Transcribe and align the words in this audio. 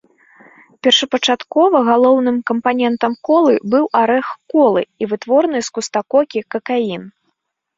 Першапачаткова 0.85 1.81
галоўным 1.89 2.37
кампанентам 2.51 3.13
колы 3.29 3.53
быў 3.75 3.85
арэх 4.01 4.27
колы 4.55 4.81
і 5.05 5.11
вытворны 5.13 5.59
з 5.69 5.77
куста 5.77 5.99
кокі 6.17 6.39
какаін. 6.57 7.01